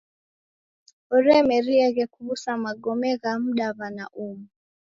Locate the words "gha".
3.21-3.33